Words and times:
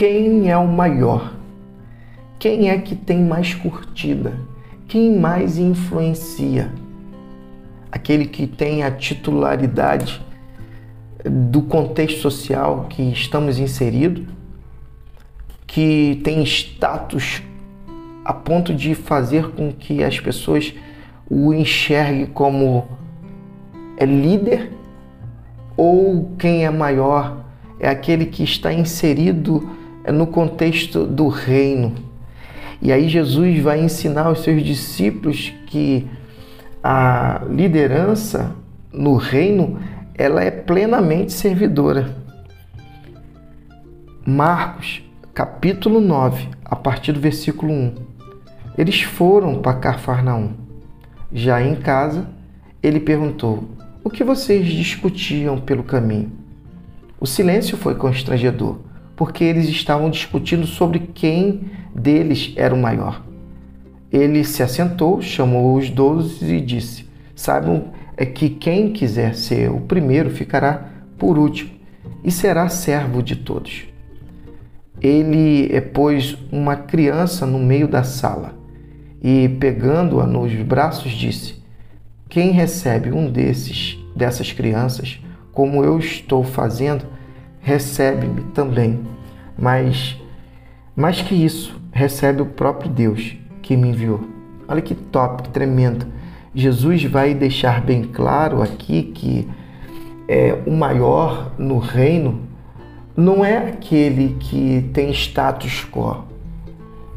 quem 0.00 0.50
é 0.50 0.56
o 0.56 0.66
maior? 0.66 1.34
Quem 2.38 2.70
é 2.70 2.78
que 2.78 2.96
tem 2.96 3.22
mais 3.22 3.52
curtida? 3.52 4.32
Quem 4.88 5.14
mais 5.14 5.58
influencia? 5.58 6.72
Aquele 7.92 8.24
que 8.24 8.46
tem 8.46 8.82
a 8.82 8.90
titularidade 8.90 10.18
do 11.22 11.60
contexto 11.60 12.18
social 12.22 12.86
que 12.88 13.02
estamos 13.12 13.58
inseridos, 13.58 14.24
que 15.66 16.18
tem 16.24 16.42
status 16.44 17.42
a 18.24 18.32
ponto 18.32 18.72
de 18.72 18.94
fazer 18.94 19.50
com 19.50 19.70
que 19.70 20.02
as 20.02 20.18
pessoas 20.18 20.72
o 21.28 21.52
enxerguem 21.52 22.24
como 22.24 22.88
é 23.98 24.06
líder 24.06 24.72
ou 25.76 26.34
quem 26.38 26.64
é 26.64 26.70
maior 26.70 27.44
é 27.78 27.86
aquele 27.86 28.24
que 28.24 28.42
está 28.42 28.72
inserido 28.72 29.78
no 30.06 30.26
contexto 30.26 31.06
do 31.06 31.28
reino. 31.28 31.94
E 32.80 32.92
aí 32.92 33.08
Jesus 33.08 33.60
vai 33.60 33.80
ensinar 33.80 34.26
aos 34.26 34.42
seus 34.42 34.62
discípulos 34.62 35.52
que 35.66 36.06
a 36.82 37.42
liderança 37.50 38.54
no 38.92 39.16
reino 39.16 39.78
ela 40.14 40.42
é 40.42 40.50
plenamente 40.50 41.32
servidora. 41.32 42.16
Marcos, 44.26 45.02
capítulo 45.34 46.00
9, 46.00 46.48
a 46.64 46.76
partir 46.76 47.12
do 47.12 47.20
versículo 47.20 47.72
1. 47.72 47.94
Eles 48.76 49.02
foram 49.02 49.60
para 49.60 49.78
Cafarnaum. 49.78 50.52
Já 51.32 51.62
em 51.62 51.74
casa, 51.74 52.26
ele 52.82 53.00
perguntou: 53.00 53.68
O 54.02 54.10
que 54.10 54.24
vocês 54.24 54.66
discutiam 54.66 55.58
pelo 55.58 55.82
caminho? 55.82 56.32
O 57.18 57.26
silêncio 57.26 57.76
foi 57.76 57.94
constrangedor, 57.94 58.78
porque 59.20 59.44
eles 59.44 59.68
estavam 59.68 60.08
discutindo 60.08 60.66
sobre 60.66 60.98
quem 60.98 61.70
deles 61.94 62.54
era 62.56 62.74
o 62.74 62.80
maior. 62.80 63.22
Ele 64.10 64.42
se 64.42 64.62
assentou, 64.62 65.20
chamou 65.20 65.76
os 65.76 65.90
doze 65.90 66.54
e 66.54 66.58
disse: 66.58 67.06
Saibam 67.36 67.92
é 68.16 68.24
que 68.24 68.48
quem 68.48 68.94
quiser 68.94 69.34
ser 69.34 69.70
o 69.70 69.78
primeiro 69.78 70.30
ficará 70.30 70.88
por 71.18 71.36
último 71.36 71.70
e 72.24 72.30
será 72.30 72.70
servo 72.70 73.22
de 73.22 73.36
todos. 73.36 73.84
Ele 75.02 75.68
é, 75.70 75.82
pôs 75.82 76.38
uma 76.50 76.74
criança 76.74 77.44
no 77.44 77.58
meio 77.58 77.86
da 77.86 78.02
sala 78.02 78.54
e, 79.22 79.50
pegando-a 79.60 80.26
nos 80.26 80.50
braços, 80.62 81.12
disse: 81.12 81.62
Quem 82.26 82.52
recebe 82.52 83.12
um 83.12 83.30
desses, 83.30 83.98
dessas 84.16 84.50
crianças, 84.50 85.20
como 85.52 85.84
eu 85.84 85.98
estou 85.98 86.42
fazendo, 86.42 87.19
recebe-me 87.60 88.42
também. 88.52 89.00
Mas, 89.58 90.16
mais 90.96 91.20
que 91.20 91.34
isso, 91.34 91.80
recebe 91.92 92.42
o 92.42 92.46
próprio 92.46 92.90
Deus 92.90 93.36
que 93.62 93.76
me 93.76 93.88
enviou. 93.88 94.20
Olha 94.66 94.80
que 94.80 94.94
top, 94.94 95.44
que 95.44 95.48
tremendo. 95.50 96.06
Jesus 96.54 97.04
vai 97.04 97.34
deixar 97.34 97.80
bem 97.80 98.02
claro 98.02 98.62
aqui 98.62 99.02
que 99.02 99.48
é, 100.28 100.58
o 100.66 100.72
maior 100.72 101.52
no 101.58 101.78
reino 101.78 102.48
não 103.16 103.44
é 103.44 103.56
aquele 103.56 104.36
que 104.40 104.88
tem 104.92 105.10
status 105.10 105.84
quo, 105.90 106.24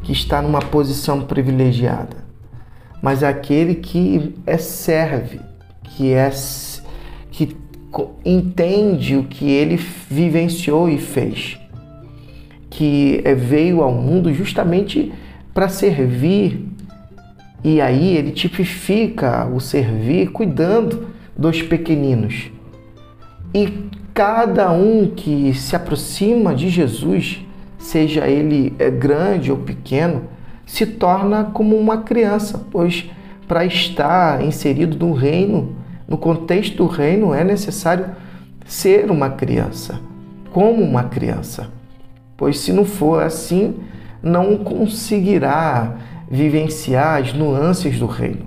que 0.02 0.12
está 0.12 0.42
numa 0.42 0.60
posição 0.60 1.22
privilegiada, 1.22 2.16
mas 3.00 3.22
é 3.22 3.28
aquele 3.28 3.76
que 3.76 4.34
é 4.44 4.58
serve, 4.58 5.40
que 5.84 6.12
é 6.12 6.30
entende 8.24 9.16
o 9.16 9.24
que 9.24 9.50
ele 9.50 9.76
vivenciou 10.10 10.88
e 10.88 10.98
fez, 10.98 11.58
que 12.70 13.20
é, 13.24 13.34
veio 13.34 13.82
ao 13.82 13.92
mundo 13.92 14.32
justamente 14.32 15.12
para 15.52 15.68
servir. 15.68 16.68
E 17.62 17.80
aí 17.80 18.16
ele 18.16 18.32
tipifica 18.32 19.46
o 19.46 19.60
servir 19.60 20.30
cuidando 20.30 21.08
dos 21.36 21.62
pequeninos. 21.62 22.50
E 23.54 23.88
cada 24.12 24.70
um 24.72 25.06
que 25.14 25.54
se 25.54 25.74
aproxima 25.74 26.54
de 26.54 26.68
Jesus, 26.68 27.40
seja 27.78 28.26
ele 28.26 28.74
é, 28.78 28.90
grande 28.90 29.50
ou 29.50 29.58
pequeno, 29.58 30.24
se 30.66 30.86
torna 30.86 31.44
como 31.44 31.76
uma 31.76 31.98
criança, 31.98 32.66
pois 32.70 33.10
para 33.46 33.64
estar 33.64 34.42
inserido 34.42 34.96
no 34.98 35.12
reino 35.12 35.83
no 36.06 36.18
contexto 36.18 36.76
do 36.76 36.86
reino, 36.86 37.32
é 37.32 37.42
necessário 37.42 38.06
ser 38.64 39.10
uma 39.10 39.30
criança, 39.30 40.00
como 40.52 40.82
uma 40.82 41.04
criança. 41.04 41.68
Pois 42.36 42.58
se 42.58 42.72
não 42.72 42.84
for 42.84 43.22
assim, 43.22 43.76
não 44.22 44.56
conseguirá 44.58 45.96
vivenciar 46.30 47.22
as 47.22 47.32
nuances 47.32 47.98
do 47.98 48.06
reino. 48.06 48.46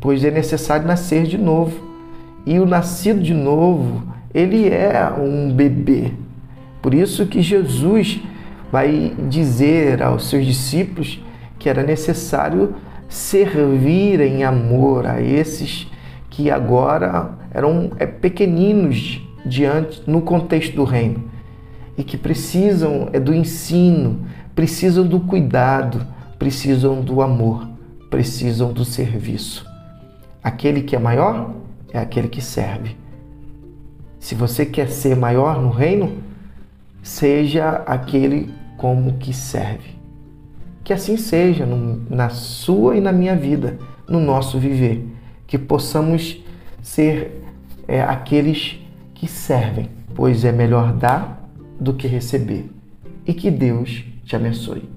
Pois 0.00 0.24
é 0.24 0.30
necessário 0.30 0.86
nascer 0.86 1.24
de 1.24 1.38
novo. 1.38 1.92
E 2.46 2.58
o 2.58 2.66
nascido 2.66 3.22
de 3.22 3.32
novo, 3.32 4.02
ele 4.34 4.68
é 4.68 5.10
um 5.18 5.50
bebê. 5.50 6.12
Por 6.82 6.92
isso 6.92 7.26
que 7.26 7.40
Jesus 7.40 8.20
vai 8.70 9.14
dizer 9.28 10.02
aos 10.02 10.28
seus 10.28 10.44
discípulos 10.44 11.22
que 11.58 11.68
era 11.68 11.82
necessário 11.82 12.74
servir 13.08 14.20
em 14.20 14.44
amor 14.44 15.06
a 15.06 15.22
esses 15.22 15.86
que 16.34 16.50
agora 16.50 17.38
eram 17.52 17.92
é, 17.96 18.04
pequeninos 18.06 19.22
diante 19.46 20.02
no 20.04 20.20
contexto 20.20 20.74
do 20.74 20.82
reino 20.82 21.30
e 21.96 22.02
que 22.02 22.18
precisam 22.18 23.08
é 23.12 23.20
do 23.20 23.32
ensino, 23.32 24.26
precisam 24.52 25.06
do 25.06 25.20
cuidado, 25.20 26.04
precisam 26.36 27.00
do 27.00 27.22
amor, 27.22 27.68
precisam 28.10 28.72
do 28.72 28.84
serviço. 28.84 29.64
Aquele 30.42 30.82
que 30.82 30.96
é 30.96 30.98
maior 30.98 31.54
é 31.92 32.00
aquele 32.00 32.26
que 32.26 32.40
serve. 32.40 32.96
Se 34.18 34.34
você 34.34 34.66
quer 34.66 34.90
ser 34.90 35.14
maior 35.14 35.62
no 35.62 35.70
reino, 35.70 36.18
seja 37.00 37.84
aquele 37.86 38.52
como 38.76 39.18
que 39.18 39.32
serve. 39.32 39.94
Que 40.82 40.92
assim 40.92 41.16
seja 41.16 41.64
no, 41.64 42.04
na 42.10 42.28
sua 42.28 42.96
e 42.96 43.00
na 43.00 43.12
minha 43.12 43.36
vida, 43.36 43.78
no 44.08 44.18
nosso 44.18 44.58
viver 44.58 45.14
que 45.46 45.58
possamos 45.58 46.42
ser 46.82 47.42
é, 47.86 48.02
aqueles 48.02 48.78
que 49.14 49.26
servem, 49.26 49.88
pois 50.14 50.44
é 50.44 50.52
melhor 50.52 50.92
dar 50.92 51.48
do 51.78 51.94
que 51.94 52.06
receber. 52.06 52.70
E 53.26 53.32
que 53.32 53.50
Deus 53.50 54.04
te 54.24 54.36
abençoe. 54.36 54.88